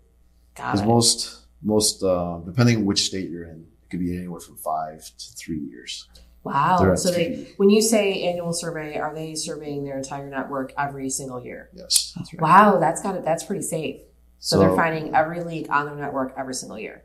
Got 0.55 0.73
because 0.73 0.81
it. 0.83 0.87
most 0.87 1.47
most 1.63 2.03
uh, 2.03 2.39
depending 2.45 2.79
on 2.79 2.85
which 2.85 3.07
state 3.07 3.31
you're 3.31 3.45
in, 3.45 3.67
it 3.83 3.91
could 3.91 4.01
be 4.01 4.17
anywhere 4.17 4.41
from 4.41 4.57
five 4.57 5.05
to 5.05 5.33
three 5.37 5.59
years. 5.59 6.09
They're 6.47 6.89
Wow. 6.89 6.93
at 6.93 6.99
So 6.99 7.11
they, 7.11 7.49
when 7.57 7.71
you 7.71 7.81
say 7.83 8.23
annual 8.25 8.53
survey, 8.53 8.97
are 8.99 9.15
they 9.15 9.35
surveying 9.35 9.85
their 9.85 9.97
entire 9.99 10.29
network 10.29 10.73
every 10.79 11.11
single 11.11 11.43
year? 11.45 11.71
yes. 11.75 12.13
That's 12.17 12.33
right. 12.33 12.41
Wow, 12.43 12.79
that's 12.81 13.03
got 13.03 13.15
it. 13.17 13.25
That's 13.25 13.45
pretty 13.45 13.63
safe. 13.63 14.01
So, 14.39 14.59
they're 14.61 14.77
finding 14.77 15.15
every 15.15 15.43
leak 15.43 15.69
on 15.71 15.87
their 15.87 15.97
network 15.97 16.35
every 16.37 16.55
single 16.55 16.79
year. 16.79 17.03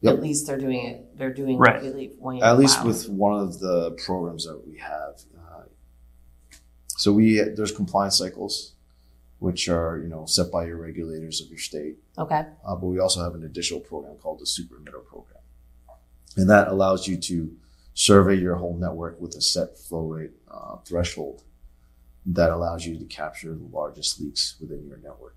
Yep. 0.00 0.14
At 0.16 0.22
least 0.22 0.46
they're 0.46 0.58
doing 0.58 0.84
it. 0.86 1.16
They're 1.16 1.32
doing 1.32 1.56
Right. 1.58 1.76
every 1.76 1.90
leak 1.90 2.16
one 2.18 2.36
year. 2.36 2.44
At 2.44 2.58
least 2.58 2.80
Wow. 2.80 2.86
with 2.88 3.08
one 3.08 3.40
of 3.40 3.58
the 3.60 3.92
programs 4.04 4.44
that 4.44 4.66
we 4.66 4.76
have. 4.78 5.22
Uh, 5.36 5.62
so 6.88 7.12
we 7.12 7.40
there's 7.40 7.72
compliance 7.72 8.18
cycles, 8.18 8.74
which 9.38 9.68
are 9.68 9.98
you 9.98 10.08
know 10.08 10.26
set 10.26 10.50
by 10.52 10.66
your 10.66 10.76
regulators 10.76 11.40
of 11.40 11.48
your 11.48 11.58
state. 11.58 11.96
Okay. 12.18 12.42
Uh, 12.64 12.74
but 12.76 12.86
we 12.86 12.98
also 12.98 13.22
have 13.22 13.34
an 13.34 13.44
additional 13.44 13.80
program 13.80 14.16
called 14.16 14.40
the 14.40 14.46
Super 14.46 14.74
Emitter 14.76 15.04
Program. 15.06 15.36
And 16.36 16.48
that 16.50 16.68
allows 16.68 17.08
you 17.08 17.16
to 17.16 17.56
survey 17.98 18.36
your 18.36 18.54
whole 18.54 18.76
network 18.76 19.20
with 19.20 19.34
a 19.34 19.40
set 19.40 19.76
flow 19.76 20.06
rate 20.06 20.30
uh, 20.48 20.76
threshold 20.84 21.42
that 22.24 22.48
allows 22.48 22.86
you 22.86 22.96
to 22.96 23.04
capture 23.06 23.52
the 23.52 23.68
largest 23.72 24.20
leaks 24.20 24.54
within 24.60 24.86
your 24.86 24.98
network. 24.98 25.36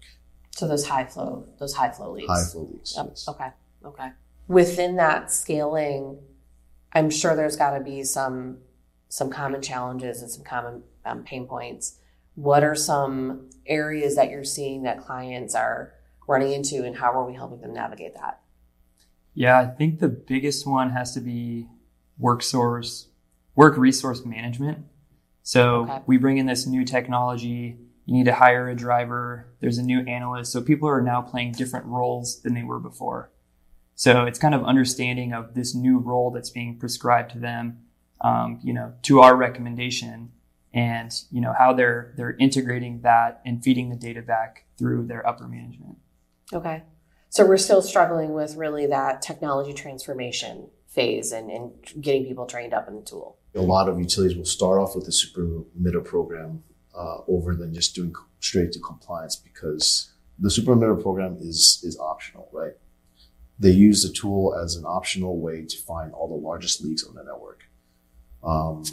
So 0.52 0.68
those 0.68 0.86
high 0.86 1.06
flow, 1.06 1.48
those 1.60 1.74
high 1.74 1.90
flow 1.90 2.12
leaks. 2.12 2.28
High 2.28 2.44
flow 2.52 2.70
leaks. 2.72 2.94
Yep. 2.96 3.06
yes. 3.10 3.28
Okay. 3.28 3.48
Okay. 3.84 4.10
Within 4.48 4.98
that 4.98 5.32
scaling, 5.32 6.20
I'm 6.94 7.10
sure 7.10 7.36
there's 7.36 7.56
got 7.56 7.76
to 7.78 7.84
be 7.84 8.04
some 8.04 8.60
some 9.10 9.32
common 9.32 9.62
challenges 9.62 10.22
and 10.22 10.30
some 10.30 10.44
common 10.44 10.84
um, 11.04 11.24
pain 11.24 11.48
points. 11.48 11.98
What 12.36 12.64
are 12.64 12.76
some 12.76 13.50
areas 13.66 14.16
that 14.18 14.30
you're 14.30 14.44
seeing 14.44 14.84
that 14.84 15.00
clients 15.00 15.56
are 15.56 15.94
running 16.28 16.52
into, 16.52 16.84
and 16.86 16.96
how 16.96 17.12
are 17.14 17.26
we 17.26 17.34
helping 17.34 17.62
them 17.62 17.74
navigate 17.74 18.14
that? 18.14 18.42
Yeah, 19.34 19.60
I 19.60 19.66
think 19.66 20.00
the 20.00 20.10
biggest 20.10 20.68
one 20.68 20.92
has 20.92 21.14
to 21.16 21.22
be 21.22 21.68
work 22.18 22.42
source, 22.44 23.08
work 23.56 23.78
resource 23.78 24.26
management. 24.26 24.86
So 25.44 25.84
Okay. 25.84 26.02
we 26.06 26.18
bring 26.18 26.38
in 26.38 26.46
this 26.46 26.68
new 26.68 26.86
technology. 26.86 27.78
You 28.06 28.14
need 28.14 28.26
to 28.26 28.34
hire 28.34 28.70
a 28.70 28.76
driver. 28.76 29.48
There's 29.60 29.78
a 29.78 29.84
new 29.84 30.02
analyst. 30.02 30.52
So 30.52 30.62
people 30.62 30.88
are 30.88 31.02
now 31.02 31.22
playing 31.22 31.54
different 31.54 31.86
roles 31.86 32.42
than 32.42 32.54
they 32.54 32.64
were 32.64 32.80
before. 32.80 33.32
So 33.96 34.26
it's 34.26 34.40
kind 34.40 34.56
of 34.56 34.64
understanding 34.64 35.34
of 35.34 35.54
this 35.54 35.76
new 35.76 36.00
role 36.00 36.32
that's 36.32 36.50
being 36.50 36.80
prescribed 36.80 37.32
to 37.32 37.40
them, 37.40 37.80
um, 38.22 38.60
you 38.64 38.74
know, 38.74 38.94
to 39.04 39.20
our 39.20 39.36
recommendation, 39.36 40.32
and 40.74 41.12
you 41.32 41.42
know 41.42 41.54
how 41.58 41.74
they're 41.74 42.14
they're 42.16 42.36
integrating 42.38 43.02
that 43.02 43.42
and 43.46 43.64
feeding 43.64 43.90
the 43.90 43.96
data 43.96 44.22
back 44.22 44.66
through 44.78 45.06
their 45.06 45.28
upper 45.28 45.48
management. 45.48 45.98
Okay. 46.54 46.84
So 47.30 47.46
we're 47.46 47.58
still 47.58 47.82
struggling 47.82 48.34
with 48.34 48.56
really 48.56 48.88
that 48.88 49.22
technology 49.22 49.74
transformation 49.74 50.70
phase 50.92 51.32
and, 51.32 51.50
and 51.50 51.72
getting 52.02 52.26
people 52.26 52.46
trained 52.46 52.74
up 52.74 52.88
in 52.88 52.96
the 52.96 53.02
tool. 53.02 53.38
A 53.56 53.62
lot 53.62 53.88
of 53.90 54.00
utilities 54.00 54.38
will 54.38 54.46
start 54.46 54.80
off 54.80 54.96
with 54.96 55.06
the 55.06 55.12
Super 55.12 55.64
Emitter 55.80 56.04
Program 56.04 56.64
uh, 56.96 57.20
over 57.28 57.56
than 57.56 57.74
just 57.74 57.96
doing 57.96 58.14
straight 58.40 58.72
to 58.74 58.80
compliance 58.80 59.36
because 59.36 60.12
the 60.38 60.52
Super 60.52 60.76
Emitter 60.76 61.02
Program 61.02 61.38
is, 61.40 61.82
is 61.84 61.98
optional, 61.98 62.50
right? 62.52 62.74
They 63.60 63.70
use 63.70 64.04
the 64.04 64.14
tool 64.14 64.56
as 64.56 64.76
an 64.76 64.86
optional 64.86 65.40
way 65.40 65.66
to 65.66 65.78
find 65.78 66.14
all 66.14 66.28
the 66.28 66.36
largest 66.36 66.84
leaks 66.84 67.04
on 67.04 67.16
the 67.16 67.24
network. 67.24 67.62
Um, 68.44 68.84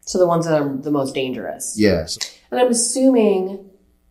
So 0.00 0.18
the 0.18 0.26
ones 0.26 0.46
that 0.46 0.60
are 0.60 0.76
the 0.76 0.90
most 0.90 1.14
dangerous. 1.14 1.74
yeah, 1.78 2.04
so 2.06 2.20
And 2.50 2.60
I'm 2.60 2.68
assuming 2.68 3.70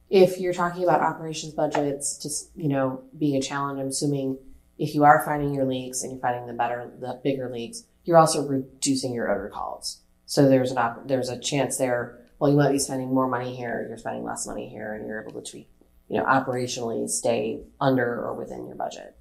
if 0.09 0.39
you're 0.39 0.53
talking 0.53 0.83
about 0.83 1.01
operations 1.01 1.53
budgets, 1.53 2.17
just 2.21 2.49
you 2.55 2.69
know, 2.69 3.03
being 3.17 3.35
a 3.35 3.41
challenge, 3.41 3.79
I'm 3.79 3.87
assuming 3.87 4.37
if 4.77 4.93
you 4.93 5.03
are 5.03 5.23
finding 5.25 5.53
your 5.53 5.65
leaks 5.65 6.03
and 6.03 6.11
you're 6.11 6.21
finding 6.21 6.47
the 6.47 6.53
better, 6.53 6.91
the 6.99 7.19
bigger 7.23 7.49
leaks, 7.49 7.83
you're 8.03 8.17
also 8.17 8.47
reducing 8.47 9.13
your 9.13 9.31
odor 9.31 9.49
calls. 9.49 10.01
So 10.25 10.47
there's 10.47 10.71
an 10.71 10.77
op- 10.77 11.07
there's 11.07 11.29
a 11.29 11.39
chance 11.39 11.77
there. 11.77 12.19
Well, 12.39 12.51
you 12.51 12.57
might 12.57 12.71
be 12.71 12.79
spending 12.79 13.13
more 13.13 13.27
money 13.27 13.55
here, 13.55 13.85
you're 13.87 13.97
spending 13.97 14.23
less 14.23 14.45
money 14.45 14.69
here, 14.69 14.93
and 14.93 15.07
you're 15.07 15.21
able 15.21 15.41
to 15.41 15.51
tweak, 15.51 15.69
you 16.07 16.17
know, 16.17 16.25
operationally 16.25 17.09
stay 17.09 17.61
under 17.81 18.23
or 18.23 18.33
within 18.35 18.67
your 18.67 18.75
budget. 18.75 19.15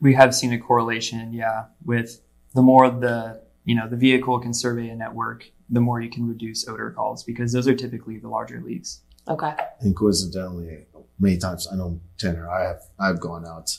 we 0.00 0.14
have 0.14 0.34
seen 0.34 0.52
a 0.52 0.58
correlation, 0.58 1.32
yeah, 1.32 1.66
with 1.84 2.20
the 2.54 2.62
more 2.62 2.90
the 2.90 3.42
you 3.64 3.74
know, 3.74 3.88
the 3.88 3.96
vehicle 3.96 4.38
can 4.40 4.54
survey 4.54 4.88
a 4.88 4.96
network, 4.96 5.50
the 5.68 5.80
more 5.80 6.00
you 6.00 6.10
can 6.10 6.26
reduce 6.26 6.66
odor 6.66 6.90
calls 6.90 7.22
because 7.22 7.52
those 7.52 7.68
are 7.68 7.74
typically 7.74 8.18
the 8.18 8.28
larger 8.28 8.60
leaks. 8.60 9.02
Okay. 9.28 9.54
And 9.80 9.94
coincidentally, 9.94 10.86
many 11.18 11.36
times 11.36 11.68
I 11.70 11.76
know 11.76 12.00
Tanner, 12.18 12.50
I 12.50 12.62
have 12.62 12.80
I've 12.98 13.20
gone 13.20 13.46
out 13.46 13.78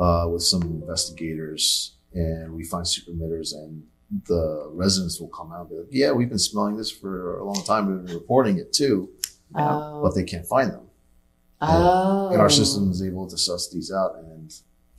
uh, 0.00 0.26
with 0.28 0.42
some 0.42 0.62
investigators 0.62 1.94
and 2.14 2.52
we 2.54 2.64
find 2.64 2.86
super 2.88 3.12
emitters 3.12 3.54
and 3.54 3.84
the 4.26 4.68
residents 4.72 5.20
will 5.20 5.28
come 5.28 5.52
out 5.52 5.60
and 5.60 5.68
be 5.70 5.76
like, 5.76 5.86
yeah, 5.90 6.10
we've 6.10 6.28
been 6.28 6.38
smelling 6.38 6.76
this 6.76 6.90
for 6.90 7.38
a 7.38 7.44
long 7.44 7.62
time. 7.64 7.86
We've 7.86 8.04
been 8.06 8.14
reporting 8.14 8.58
it 8.58 8.72
too, 8.72 9.08
Oh. 9.54 10.02
but 10.02 10.14
they 10.16 10.24
can't 10.24 10.46
find 10.46 10.72
them. 10.72 10.86
oh. 11.60 12.30
And 12.32 12.40
our 12.40 12.50
system 12.50 12.90
is 12.90 13.02
able 13.02 13.28
to 13.28 13.38
suss 13.38 13.68
these 13.70 13.92
out 13.92 14.16
and 14.18 14.52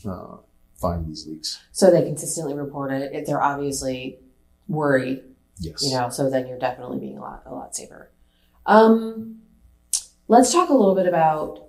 uh, 0.07 0.37
find 0.79 1.05
these 1.07 1.27
leaks. 1.27 1.59
So 1.73 1.91
they 1.91 2.03
consistently 2.03 2.53
report 2.53 2.91
it. 2.93 3.11
If 3.13 3.25
they're 3.25 3.41
obviously 3.43 4.19
worried, 4.69 5.23
Yes. 5.59 5.83
you 5.83 5.93
know, 5.93 6.09
so 6.09 6.29
then 6.29 6.47
you're 6.47 6.57
definitely 6.59 6.99
being 6.99 7.17
a 7.17 7.21
lot, 7.21 7.43
a 7.45 7.53
lot 7.53 7.75
safer. 7.75 8.11
Um, 8.65 9.41
let's 10.27 10.51
talk 10.53 10.69
a 10.69 10.73
little 10.73 10.95
bit 10.95 11.07
about 11.07 11.65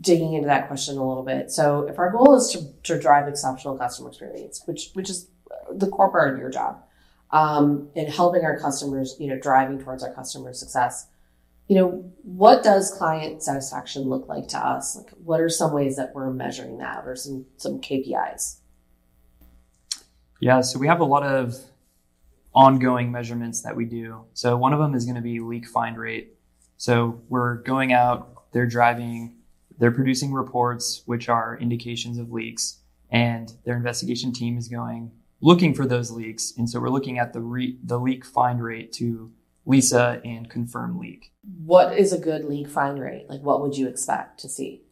digging 0.00 0.34
into 0.34 0.46
that 0.46 0.66
question 0.66 0.98
a 0.98 1.06
little 1.06 1.22
bit. 1.22 1.50
So 1.50 1.86
if 1.88 1.98
our 1.98 2.10
goal 2.10 2.36
is 2.36 2.50
to, 2.52 2.72
to 2.84 3.00
drive 3.00 3.28
exceptional 3.28 3.76
customer 3.76 4.08
experience, 4.08 4.62
which, 4.66 4.90
which 4.94 5.08
is 5.08 5.28
the 5.72 5.88
core 5.88 6.10
part 6.10 6.32
of 6.32 6.38
your 6.38 6.50
job, 6.50 6.82
um, 7.30 7.90
and 7.94 8.08
helping 8.08 8.44
our 8.44 8.58
customers, 8.58 9.16
you 9.18 9.28
know, 9.28 9.38
driving 9.38 9.78
towards 9.78 10.02
our 10.02 10.12
customer 10.12 10.52
success, 10.52 11.06
you 11.68 11.76
know, 11.76 12.10
what 12.22 12.64
does 12.64 12.90
client 12.90 13.42
satisfaction 13.42 14.02
look 14.04 14.26
like 14.26 14.48
to 14.48 14.58
us? 14.58 14.96
Like, 14.96 15.10
what 15.22 15.40
are 15.40 15.50
some 15.50 15.72
ways 15.72 15.96
that 15.96 16.14
we're 16.14 16.30
measuring 16.30 16.78
that 16.78 17.02
or 17.04 17.14
some, 17.14 17.44
some 17.58 17.80
KPIs? 17.80 18.56
Yeah, 20.40 20.62
so 20.62 20.78
we 20.78 20.86
have 20.86 21.00
a 21.00 21.04
lot 21.04 21.24
of 21.24 21.56
ongoing 22.54 23.12
measurements 23.12 23.62
that 23.62 23.76
we 23.76 23.84
do. 23.84 24.24
So 24.32 24.56
one 24.56 24.72
of 24.72 24.78
them 24.78 24.94
is 24.94 25.04
going 25.04 25.16
to 25.16 25.20
be 25.20 25.40
leak 25.40 25.68
find 25.68 25.98
rate. 25.98 26.34
So 26.78 27.20
we're 27.28 27.56
going 27.56 27.92
out, 27.92 28.50
they're 28.52 28.66
driving, 28.66 29.34
they're 29.78 29.92
producing 29.92 30.32
reports, 30.32 31.02
which 31.06 31.28
are 31.28 31.58
indications 31.60 32.18
of 32.18 32.32
leaks, 32.32 32.80
and 33.10 33.52
their 33.64 33.76
investigation 33.76 34.32
team 34.32 34.58
is 34.58 34.68
going 34.68 35.12
looking 35.40 35.74
for 35.74 35.86
those 35.86 36.10
leaks. 36.10 36.52
And 36.56 36.68
so 36.68 36.80
we're 36.80 36.90
looking 36.90 37.18
at 37.18 37.32
the 37.32 37.40
re- 37.40 37.78
the 37.82 37.98
leak 37.98 38.24
find 38.24 38.62
rate 38.62 38.92
to 38.94 39.32
LISA 39.66 40.20
and 40.24 40.48
confirm 40.48 40.98
leak. 40.98 41.32
What 41.64 41.96
is 41.96 42.12
a 42.12 42.18
good 42.18 42.44
leak 42.44 42.68
find 42.68 43.00
rate? 43.00 43.26
Like, 43.28 43.42
what 43.42 43.60
would 43.60 43.76
you 43.76 43.86
expect 43.88 44.40
to 44.40 44.48
see? 44.48 44.82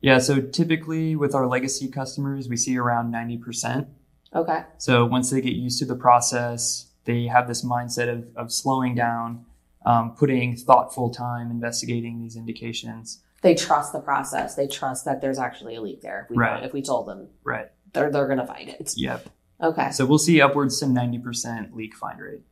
Yeah, 0.00 0.18
so 0.18 0.40
typically 0.40 1.14
with 1.16 1.34
our 1.34 1.46
legacy 1.46 1.88
customers, 1.88 2.48
we 2.48 2.56
see 2.56 2.78
around 2.78 3.12
90%. 3.12 3.86
Okay. 4.34 4.62
So 4.78 5.04
once 5.04 5.30
they 5.30 5.40
get 5.40 5.54
used 5.54 5.78
to 5.80 5.84
the 5.84 5.96
process, 5.96 6.90
they 7.04 7.26
have 7.26 7.48
this 7.48 7.64
mindset 7.64 8.08
of, 8.08 8.24
of 8.36 8.52
slowing 8.52 8.94
down, 8.94 9.44
um, 9.84 10.14
putting 10.14 10.56
thoughtful 10.56 11.10
time 11.10 11.50
investigating 11.50 12.20
these 12.20 12.36
indications. 12.36 13.22
They 13.42 13.54
trust 13.54 13.92
the 13.92 14.00
process. 14.00 14.54
They 14.54 14.66
trust 14.66 15.04
that 15.06 15.20
there's 15.20 15.38
actually 15.38 15.76
a 15.76 15.80
leak 15.80 16.02
there. 16.02 16.24
If 16.24 16.30
we, 16.30 16.36
Right. 16.36 16.62
if 16.62 16.72
we 16.72 16.82
told 16.82 17.06
them, 17.06 17.28
Right. 17.42 17.68
they're, 17.92 18.10
they're 18.10 18.26
going 18.26 18.38
to 18.38 18.46
find 18.46 18.68
it. 18.68 18.92
Yep. 18.96 19.28
Okay. 19.62 19.90
So 19.92 20.04
we'll 20.06 20.18
see 20.18 20.40
upwards 20.40 20.78
to 20.80 20.86
90% 20.86 21.74
leak 21.74 21.94
find 21.94 22.20
rate. 22.20 22.42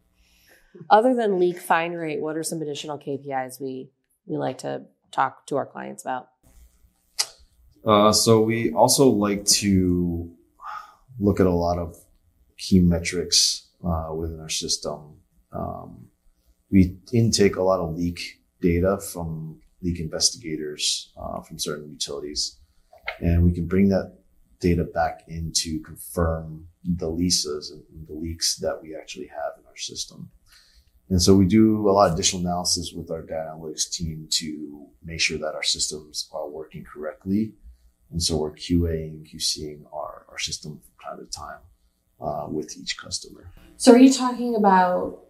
Other 0.90 1.14
than 1.14 1.38
leak 1.38 1.58
find 1.58 1.96
rate, 1.96 2.20
what 2.20 2.36
are 2.36 2.42
some 2.42 2.62
additional 2.62 2.98
KPIs 2.98 3.60
we, 3.60 3.90
we 4.26 4.36
like 4.36 4.58
to 4.58 4.82
talk 5.10 5.46
to 5.46 5.56
our 5.56 5.66
clients 5.66 6.02
about? 6.02 6.28
Uh, 7.84 8.12
so 8.12 8.40
we 8.40 8.72
also 8.72 9.08
like 9.08 9.44
to 9.46 10.30
look 11.18 11.40
at 11.40 11.46
a 11.46 11.50
lot 11.52 11.78
of 11.78 11.96
key 12.56 12.80
metrics 12.80 13.68
uh, 13.84 14.12
within 14.14 14.40
our 14.40 14.48
system. 14.48 15.16
Um, 15.52 16.08
we 16.70 16.98
intake 17.12 17.56
a 17.56 17.62
lot 17.62 17.80
of 17.80 17.96
leak 17.96 18.40
data 18.60 18.98
from 19.00 19.60
leak 19.82 20.00
investigators 20.00 21.12
uh, 21.20 21.40
from 21.40 21.58
certain 21.58 21.88
utilities, 21.90 22.58
and 23.20 23.42
we 23.42 23.52
can 23.52 23.66
bring 23.66 23.88
that 23.88 24.18
data 24.60 24.84
back 24.84 25.22
in 25.28 25.52
to 25.52 25.78
confirm 25.80 26.66
the 26.84 27.08
leases 27.08 27.70
and 27.70 28.06
the 28.06 28.12
leaks 28.12 28.56
that 28.56 28.82
we 28.82 28.96
actually 28.96 29.26
have 29.26 29.52
in 29.58 29.64
our 29.66 29.76
system. 29.76 30.30
And 31.10 31.22
so 31.22 31.34
we 31.34 31.46
do 31.46 31.88
a 31.88 31.92
lot 31.92 32.08
of 32.08 32.14
additional 32.14 32.42
analysis 32.42 32.92
with 32.92 33.10
our 33.10 33.22
data 33.22 33.54
analytics 33.54 33.90
team 33.90 34.26
to 34.32 34.86
make 35.02 35.20
sure 35.20 35.38
that 35.38 35.54
our 35.54 35.62
systems 35.62 36.28
are 36.32 36.48
working 36.48 36.84
correctly. 36.84 37.52
And 38.10 38.22
so 38.22 38.36
we're 38.36 38.52
QAing, 38.52 39.32
QCing 39.32 39.84
our, 39.92 40.26
our 40.28 40.38
system 40.38 40.80
from 40.80 41.16
time 41.16 41.26
to 41.26 41.30
time 41.30 41.60
uh, 42.20 42.46
with 42.48 42.76
each 42.76 42.98
customer. 42.98 43.50
So 43.76 43.92
are 43.92 43.98
you 43.98 44.12
talking 44.12 44.54
about 44.54 45.24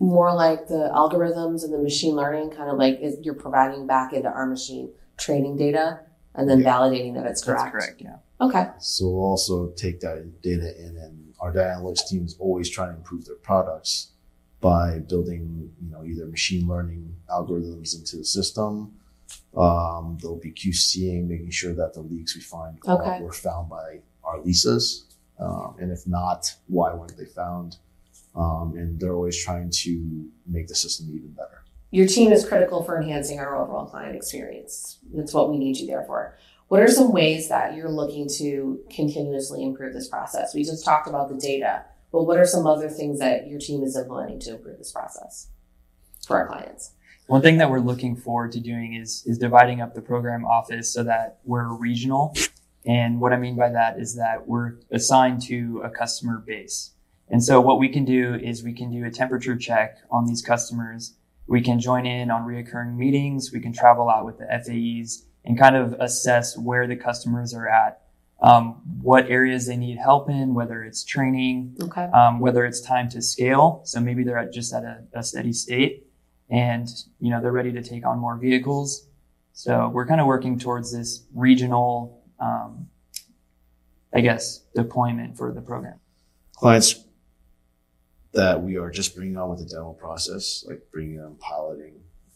more 0.00 0.32
like 0.34 0.68
the 0.68 0.90
algorithms 0.94 1.64
and 1.64 1.72
the 1.72 1.78
machine 1.78 2.14
learning, 2.14 2.50
kind 2.50 2.70
of 2.70 2.78
like 2.78 2.98
is- 3.00 3.18
you're 3.22 3.34
providing 3.34 3.86
back 3.86 4.12
into 4.12 4.28
our 4.28 4.46
machine 4.46 4.90
training 5.16 5.56
data 5.56 6.00
and 6.34 6.48
then 6.48 6.60
Yeah. 6.60 6.72
validating 6.78 7.14
that 7.14 7.26
it's 7.26 7.42
correct? 7.42 7.72
That's 7.72 7.86
correct. 7.86 8.00
Yeah. 8.00 8.16
Okay. 8.40 8.68
So 8.78 9.08
we'll 9.08 9.24
also 9.24 9.68
take 9.70 10.00
that 10.00 10.40
data 10.42 10.80
in 10.80 10.96
and 10.96 11.34
our 11.40 11.52
data 11.52 11.74
analytics 11.78 12.06
team 12.06 12.24
is 12.24 12.36
always 12.38 12.68
trying 12.70 12.90
to 12.92 12.96
improve 12.96 13.24
their 13.24 13.36
products 13.36 14.08
by 14.60 14.98
building, 15.00 15.72
you 15.82 15.90
know, 15.90 16.04
either 16.04 16.26
machine 16.26 16.66
learning 16.68 17.14
algorithms 17.28 17.96
into 17.96 18.16
the 18.16 18.24
system. 18.24 18.92
Um, 19.56 20.18
they'll 20.22 20.36
be 20.36 20.52
QCing, 20.52 21.26
making 21.28 21.50
sure 21.50 21.74
that 21.74 21.94
the 21.94 22.00
leaks 22.00 22.34
we 22.36 22.40
find 22.40 22.78
Okay. 22.86 23.20
were 23.22 23.32
found 23.32 23.68
by 23.68 24.00
our 24.24 24.38
LISAs. 24.38 25.04
Um, 25.38 25.76
and 25.80 25.90
if 25.92 26.06
not, 26.06 26.54
why 26.66 26.94
weren't 26.94 27.16
they 27.16 27.24
found? 27.24 27.76
Um, 28.38 28.74
and 28.76 29.00
they're 29.00 29.14
always 29.14 29.42
trying 29.42 29.70
to 29.70 30.28
make 30.46 30.68
the 30.68 30.74
system 30.74 31.08
even 31.12 31.32
better. 31.32 31.64
Your 31.90 32.06
team 32.06 32.30
is 32.30 32.46
critical 32.46 32.84
for 32.84 33.00
enhancing 33.00 33.40
our 33.40 33.56
overall 33.56 33.86
client 33.86 34.14
experience. 34.14 34.98
That's 35.12 35.34
what 35.34 35.50
we 35.50 35.58
need 35.58 35.76
you 35.78 35.86
there 35.86 36.04
for. 36.04 36.36
What 36.68 36.82
are 36.82 36.88
some 36.88 37.12
ways 37.12 37.48
that 37.48 37.74
you're 37.74 37.90
looking 37.90 38.28
to 38.36 38.80
continuously 38.90 39.64
improve 39.64 39.94
this 39.94 40.06
process? 40.06 40.54
We 40.54 40.64
just 40.64 40.84
talked 40.84 41.08
about 41.08 41.30
the 41.30 41.34
data, 41.34 41.86
but 42.12 42.24
what 42.24 42.38
are 42.38 42.44
some 42.44 42.66
other 42.66 42.90
things 42.90 43.18
that 43.20 43.48
your 43.48 43.58
team 43.58 43.82
is 43.82 43.96
implementing 43.96 44.38
to 44.40 44.56
improve 44.56 44.76
this 44.76 44.92
process 44.92 45.48
for 46.26 46.36
our 46.36 46.46
clients? 46.46 46.92
One 47.26 47.40
thing 47.40 47.58
that 47.58 47.70
we're 47.70 47.80
looking 47.80 48.16
forward 48.16 48.52
to 48.52 48.60
doing 48.60 48.94
is 48.94 49.22
is 49.26 49.38
dividing 49.38 49.80
up 49.80 49.94
the 49.94 50.02
program 50.02 50.44
office 50.44 50.92
so 50.92 51.02
that 51.04 51.38
we're 51.44 51.74
regional. 51.74 52.34
And 52.86 53.20
what 53.20 53.32
I 53.32 53.36
mean 53.36 53.56
by 53.56 53.70
that 53.70 53.98
is 53.98 54.14
that 54.16 54.46
we're 54.46 54.76
assigned 54.90 55.42
to 55.42 55.82
a 55.84 55.90
customer 55.90 56.38
base. 56.38 56.92
And 57.30 57.42
so 57.44 57.60
what 57.60 57.78
we 57.78 57.88
can 57.88 58.04
do 58.04 58.34
is 58.34 58.62
we 58.62 58.72
can 58.72 58.90
do 58.90 59.04
a 59.04 59.10
temperature 59.10 59.56
check 59.56 59.98
on 60.10 60.26
these 60.26 60.42
customers. 60.42 61.14
We 61.46 61.60
can 61.60 61.78
join 61.78 62.06
in 62.06 62.30
on 62.30 62.46
reoccurring 62.46 62.96
meetings. 62.96 63.52
We 63.52 63.60
can 63.60 63.72
travel 63.72 64.08
out 64.08 64.24
with 64.24 64.38
the 64.38 64.46
FAEs 64.46 65.24
and 65.44 65.58
kind 65.58 65.76
of 65.76 65.94
assess 66.00 66.56
where 66.56 66.86
the 66.86 66.96
customers 66.96 67.54
are 67.54 67.68
at, 67.68 68.02
um, 68.42 68.82
what 69.02 69.30
areas 69.30 69.66
they 69.66 69.76
need 69.76 69.98
help 69.98 70.28
in, 70.30 70.54
whether 70.54 70.82
it's 70.84 71.04
training, 71.04 71.76
Okay. 71.82 72.04
um, 72.04 72.40
whether 72.40 72.64
it's 72.64 72.80
time 72.80 73.08
to 73.10 73.22
scale. 73.22 73.82
So 73.84 74.00
maybe 74.00 74.24
they're 74.24 74.38
at 74.38 74.52
just 74.52 74.72
at 74.74 74.84
a, 74.84 75.04
a 75.14 75.22
steady 75.22 75.52
state 75.52 76.06
and, 76.50 76.88
you 77.20 77.30
know, 77.30 77.40
they're 77.40 77.52
ready 77.52 77.72
to 77.72 77.82
take 77.82 78.06
on 78.06 78.18
more 78.18 78.36
vehicles. 78.36 79.06
So 79.52 79.88
we're 79.88 80.06
kind 80.06 80.20
of 80.20 80.26
working 80.26 80.58
towards 80.58 80.92
this 80.92 81.24
regional, 81.34 82.22
um, 82.40 82.88
I 84.14 84.20
guess, 84.20 84.64
deployment 84.74 85.36
for 85.36 85.52
the 85.52 85.60
program. 85.60 85.98
clients 86.54 87.04
that 88.32 88.62
we 88.62 88.76
are 88.76 88.90
just 88.90 89.14
bringing 89.16 89.36
on 89.36 89.50
with 89.50 89.58
the 89.60 89.64
demo 89.64 89.92
process, 89.92 90.64
like 90.68 90.82
bringing 90.92 91.20
on 91.20 91.34
piloting 91.36 91.94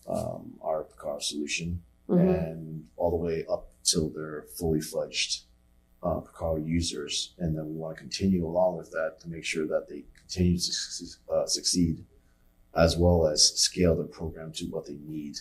um, 0.09 0.55
our 0.63 0.85
Picarro 0.85 1.21
solution, 1.21 1.81
Mhm. 2.09 2.49
and 2.51 2.89
all 2.97 3.11
the 3.11 3.17
way 3.17 3.47
up 3.47 3.71
till 3.85 4.09
they're 4.09 4.43
fully 4.59 4.81
fledged 4.81 5.45
uh, 6.03 6.19
Picarro 6.21 6.57
users. 6.57 7.33
And 7.39 7.57
then 7.57 7.69
we 7.69 7.77
want 7.77 7.95
to 7.97 8.01
continue 8.01 8.45
along 8.45 8.77
with 8.77 8.91
that 8.91 9.21
to 9.21 9.29
make 9.29 9.45
sure 9.45 9.67
that 9.69 9.89
they 9.89 10.03
continue 10.19 10.57
to 10.59 10.73
suc- 10.73 11.21
uh, 11.33 11.47
succeed, 11.47 12.05
as 12.75 12.97
well 12.97 13.27
as 13.29 13.57
scale 13.57 13.95
their 13.95 14.07
program 14.07 14.51
to 14.55 14.65
what 14.67 14.87
they 14.87 14.97
need 15.07 15.37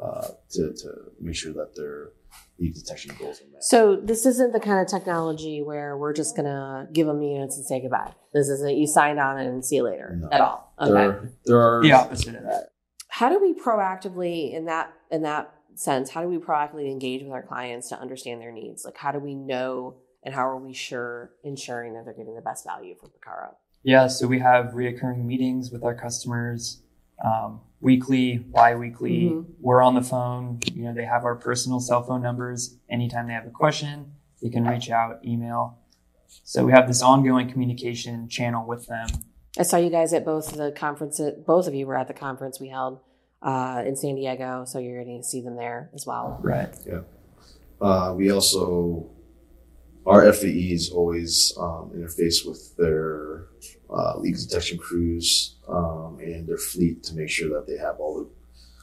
uh, 0.00 0.28
to, 0.50 0.72
to 0.74 0.88
make 1.20 1.34
sure 1.34 1.52
that 1.52 1.74
their 1.76 2.10
leak 2.58 2.74
detection 2.74 3.14
goals 3.18 3.40
are 3.40 3.50
met. 3.52 3.62
So 3.64 3.96
this 3.96 4.26
isn't 4.26 4.52
the 4.52 4.60
kind 4.60 4.80
of 4.80 4.86
technology 4.88 5.62
where 5.62 5.96
we're 5.96 6.12
just 6.12 6.36
gonna 6.36 6.88
give 6.92 7.06
them 7.06 7.22
units 7.22 7.56
and 7.56 7.64
say 7.66 7.80
goodbye. 7.80 8.12
This 8.32 8.48
isn't 8.48 8.76
you 8.76 8.86
signed 8.86 9.18
on 9.18 9.38
and 9.38 9.64
see 9.64 9.76
you 9.76 9.84
later 9.84 10.16
No. 10.20 10.28
at 10.30 10.40
all. 10.40 10.72
Okay. 10.80 10.90
There, 10.92 11.32
there 11.46 11.58
are 11.60 11.82
The 11.82 11.92
opposite 11.92 12.34
of 12.36 12.42
that. 12.44 12.70
how 13.08 13.28
do 13.28 13.38
we 13.40 13.54
proactively 13.54 14.52
in 14.52 14.66
that 14.66 14.92
in 15.10 15.22
that 15.22 15.52
sense 15.74 16.10
how 16.10 16.20
do 16.22 16.28
we 16.28 16.38
proactively 16.38 16.90
engage 16.90 17.22
with 17.22 17.32
our 17.32 17.42
clients 17.42 17.88
to 17.88 17.98
understand 18.00 18.40
their 18.40 18.50
needs 18.52 18.84
like 18.84 18.96
how 18.98 19.12
do 19.12 19.18
we 19.20 19.34
know 19.34 19.94
and 20.24 20.34
how 20.34 20.46
are 20.48 20.56
we 20.58 20.72
sure 20.74 21.30
ensuring 21.44 21.94
that 21.94 22.04
they're 22.04 22.12
getting 22.14 22.34
the 22.34 22.42
best 22.42 22.64
value 22.66 22.94
from 22.98 23.10
Picarro 23.10 23.54
Yeah. 23.84 24.08
So 24.08 24.26
we 24.26 24.40
have 24.40 24.66
reoccurring 24.74 25.24
meetings 25.24 25.70
with 25.70 25.84
our 25.84 25.94
customers, 25.94 26.82
um, 27.24 27.60
weekly, 27.80 28.38
bi-weekly. 28.38 29.30
Mhm. 29.30 29.46
We're 29.60 29.82
on 29.82 29.94
the 29.94 30.02
phone. 30.02 30.60
You 30.72 30.84
know, 30.84 30.94
they 30.94 31.04
have 31.04 31.24
our 31.24 31.36
personal 31.36 31.80
cell 31.80 32.02
phone 32.02 32.22
numbers. 32.22 32.76
Anytime 32.88 33.26
they 33.26 33.32
have 33.34 33.46
a 33.46 33.50
question, 33.50 34.12
they 34.42 34.48
can 34.50 34.64
reach 34.64 34.90
out, 34.90 35.24
email. 35.24 35.78
So 36.44 36.64
we 36.64 36.72
have 36.72 36.86
this 36.86 37.02
ongoing 37.02 37.50
communication 37.50 38.28
channel 38.28 38.66
with 38.66 38.86
them. 38.86 39.08
I 39.58 39.62
saw 39.62 39.76
you 39.76 39.90
guys 39.90 40.12
at 40.12 40.24
both 40.24 40.52
the 40.52 40.72
conferences. 40.72 41.42
Both 41.44 41.66
of 41.66 41.74
you 41.74 41.86
were 41.86 41.96
at 41.96 42.06
the 42.08 42.14
conference 42.14 42.60
we 42.60 42.68
held 42.68 43.00
uh, 43.42 43.82
in 43.86 43.96
San 43.96 44.14
Diego, 44.14 44.64
so 44.64 44.78
you're 44.78 45.02
going 45.02 45.18
to 45.20 45.26
see 45.26 45.40
them 45.40 45.56
there 45.56 45.90
as 45.94 46.06
well. 46.06 46.38
Right. 46.42 46.74
Yeah. 46.86 47.00
Uh, 47.80 48.14
we 48.16 48.30
also, 48.30 49.10
our 50.06 50.32
FAEs 50.32 50.90
always 50.90 51.54
um, 51.58 51.92
interface 51.94 52.46
with 52.46 52.76
their 52.76 53.47
uh, 53.90 54.18
leak 54.18 54.36
detection 54.36 54.78
crews 54.78 55.56
um, 55.68 56.18
and 56.20 56.46
their 56.46 56.58
fleet 56.58 57.02
to 57.04 57.14
make 57.14 57.30
sure 57.30 57.48
that 57.50 57.66
they 57.66 57.78
have 57.78 57.98
all 57.98 58.18
the 58.18 58.28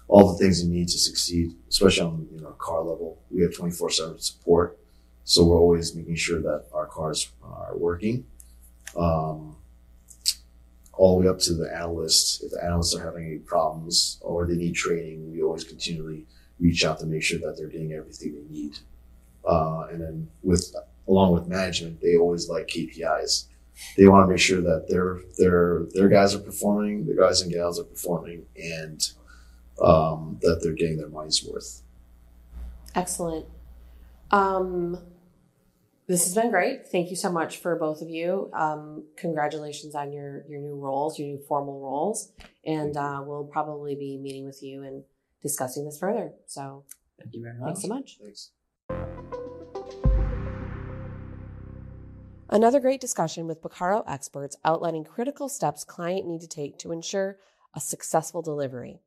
all 0.07 0.31
the 0.31 0.37
things 0.37 0.61
they 0.61 0.69
need 0.69 0.87
to 0.87 0.99
succeed, 0.99 1.55
especially 1.69 2.05
on 2.05 2.27
you 2.31 2.41
know 2.41 2.51
car 2.51 2.81
level. 2.81 3.21
We 3.31 3.41
have 3.41 3.55
twenty 3.55 3.73
four 3.73 3.89
seven 3.89 4.19
support, 4.19 4.77
so 5.23 5.43
we're 5.43 5.59
always 5.59 5.95
making 5.95 6.15
sure 6.15 6.41
that 6.41 6.65
our 6.73 6.85
cars 6.85 7.31
are 7.43 7.75
working. 7.75 8.25
Um, 8.95 9.55
all 10.97 11.19
the 11.19 11.25
way 11.25 11.29
up 11.29 11.39
to 11.39 11.53
the 11.53 11.73
analysts. 11.73 12.41
If 12.41 12.51
the 12.51 12.63
analysts 12.63 12.95
are 12.95 13.03
having 13.03 13.25
any 13.25 13.39
problems 13.39 14.17
or 14.21 14.45
they 14.45 14.55
need 14.55 14.75
training, 14.75 15.31
we 15.31 15.41
always 15.41 15.63
continually 15.63 16.25
reach 16.59 16.85
out 16.85 16.99
to 16.99 17.05
make 17.05 17.23
sure 17.23 17.39
that 17.39 17.57
they're 17.57 17.67
getting 17.67 17.93
everything 17.93 18.33
they 18.33 18.53
need. 18.53 18.79
Uh, 19.47 19.87
and 19.91 20.01
then 20.01 20.29
with 20.41 20.73
along 21.07 21.33
with 21.33 21.47
management, 21.47 22.01
they 22.01 22.17
always 22.17 22.49
like 22.49 22.67
KPIs. 22.67 23.45
They 23.97 24.07
want 24.07 24.27
to 24.27 24.29
make 24.31 24.39
sure 24.39 24.61
that 24.61 24.87
their 24.89 25.19
their 25.37 25.85
their 25.93 26.09
guys 26.09 26.33
are 26.35 26.39
performing, 26.39 27.05
the 27.05 27.15
guys 27.15 27.41
and 27.41 27.51
gals 27.51 27.79
are 27.79 27.83
performing, 27.83 28.45
and 28.55 29.07
um, 29.81 30.39
that 30.41 30.61
they're 30.61 30.73
getting 30.73 30.97
their 30.97 31.09
money's 31.09 31.43
worth. 31.45 31.81
Excellent. 32.93 33.45
Um, 34.31 34.97
this 36.07 36.23
has 36.25 36.35
been 36.35 36.51
great. 36.51 36.87
Thank 36.87 37.09
you 37.09 37.15
so 37.15 37.31
much 37.31 37.57
for 37.57 37.75
both 37.75 38.01
of 38.01 38.09
you. 38.09 38.51
Um, 38.53 39.05
congratulations 39.17 39.95
on 39.95 40.11
your 40.11 40.45
your 40.47 40.61
new 40.61 40.75
roles, 40.75 41.17
your 41.19 41.27
new 41.27 41.39
formal 41.47 41.81
roles, 41.81 42.31
and 42.65 42.95
uh, 42.95 43.23
we'll 43.25 43.45
probably 43.45 43.95
be 43.95 44.17
meeting 44.17 44.45
with 44.45 44.61
you 44.61 44.83
and 44.83 45.03
discussing 45.41 45.85
this 45.85 45.97
further. 45.97 46.31
So 46.45 46.83
Thank 47.19 47.33
you 47.33 47.43
very 47.43 47.57
much. 47.57 47.65
thanks 47.67 47.81
so 47.81 47.87
much. 47.87 48.17
Thanks. 48.21 48.51
Another 52.55 52.79
great 52.79 53.01
discussion 53.01 53.47
with 53.47 53.61
Picarro 53.61 54.01
experts 54.07 54.55
outlining 54.63 55.03
critical 55.03 55.49
steps 55.49 55.83
client 55.83 56.25
need 56.25 56.39
to 56.39 56.47
take 56.47 56.79
to 56.79 56.93
ensure 56.93 57.37
a 57.73 57.81
successful 57.81 58.41
delivery. 58.41 59.01